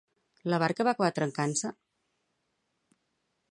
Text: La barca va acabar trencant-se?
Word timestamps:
La 0.53 0.59
barca 0.63 0.85
va 0.87 0.93
acabar 0.95 1.11
trencant-se? 1.19 1.71